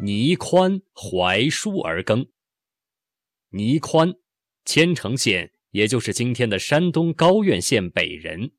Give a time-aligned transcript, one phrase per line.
[0.00, 2.24] 倪宽怀书而耕。
[3.50, 4.14] 倪宽，
[4.64, 8.52] 千城县，也就是今天的山东高院县北人，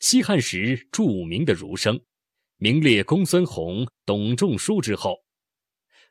[0.00, 2.00] 西汉时著名的儒生，
[2.56, 5.22] 名列公孙弘、董仲舒之后。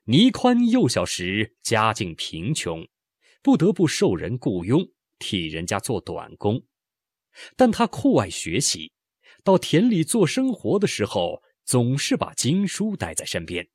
[0.06, 2.88] 倪宽幼小时家境贫穷，
[3.42, 4.88] 不得不受人雇佣
[5.20, 6.64] 替人家做短工，
[7.58, 8.94] 但他酷爱学习，
[9.44, 13.68] 到田里做生活的时候，总是把经书带在身边。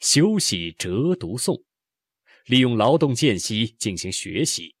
[0.00, 1.62] 休息折读诵，
[2.46, 4.74] 利用劳动间隙进行学习，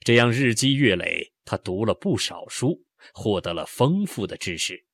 [0.00, 4.86] 这样日积月累，他读了不少书，获得了丰富的知识。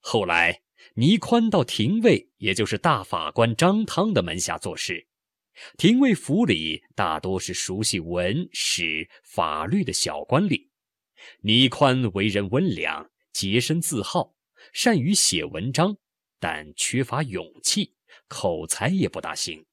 [0.00, 0.62] 后来，
[0.94, 5.06] 倪宽到廷尉，也就是大法官张汤的门下做事。
[5.76, 10.68] 廷尉府里大多是熟悉文史法律的小官吏。
[11.40, 14.36] 倪宽为人温良，洁身自好，
[14.72, 15.96] 善于写文章，
[16.38, 17.96] 但缺乏勇气。
[18.28, 19.64] 口才也不大行，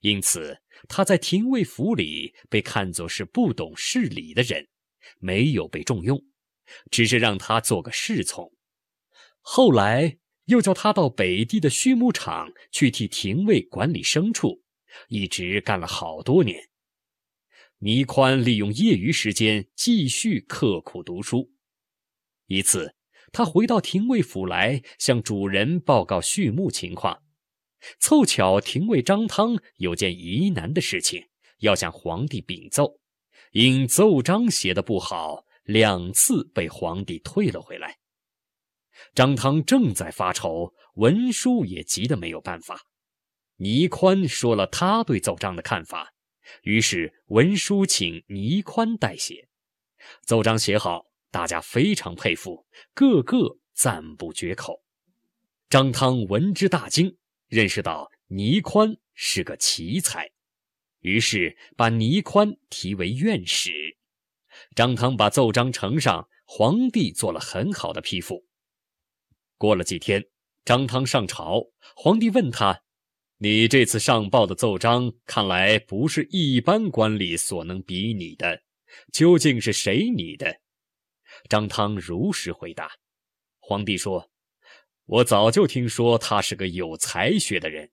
[0.00, 4.68] 因此他在廷尉府里被看作是不懂事理的人，
[5.18, 6.22] 没有被重用，
[6.90, 8.52] 只是让他做个侍从。
[9.40, 14.62] 后来又叫他到北地的畜牧场去替廷尉管理牲畜，
[15.08, 16.68] 一直干了好多年。
[17.78, 21.52] 倪宽利用业余时间继续刻苦读书。
[22.46, 22.94] 一次，
[23.30, 27.22] 他回到廷尉府来向主人报告畜牧情况。
[28.00, 33.00] 凑巧，廷尉张汤有件疑难的事情要向皇帝禀奏，
[33.52, 37.98] 因奏章写的不好，两次被皇帝退了回来。
[39.14, 42.80] 张汤正在发愁，文书也急得没有办法。
[43.56, 46.12] 倪宽说了他对奏章的看法，
[46.62, 49.48] 于是文书请倪宽代写。
[50.22, 54.82] 奏章写好，大家非常佩服，个个赞不绝口。
[55.68, 57.16] 张汤闻之大惊。
[57.48, 60.30] 认识到倪宽是个奇才，
[61.00, 63.96] 于是把倪宽提为院士。
[64.76, 68.44] 张汤把奏章呈上，皇帝做了很好的批复。
[69.56, 70.24] 过了几天，
[70.64, 71.64] 张汤上朝，
[71.96, 72.82] 皇帝问他
[73.38, 78.62] ：“你这次上报的奏章，看来不是一般官吏所能比拟的，
[79.12, 80.60] 究竟是谁拟的？”
[81.48, 82.90] 张汤如实回答。
[83.58, 84.30] 皇帝说。
[85.08, 87.90] 我早就听说他是个有才学的人。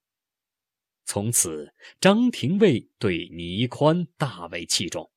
[1.06, 5.10] 从此，张廷尉对倪宽大为器重，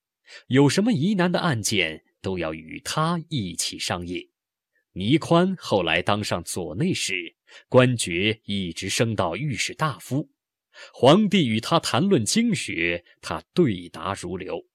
[0.47, 4.31] 有什么疑难的案件都要与他一起商议。
[4.93, 7.35] 倪宽后来当上左内史，
[7.67, 10.29] 官爵一直升到御史大夫。
[10.93, 14.68] 皇帝与他谈论经学，他对答如流。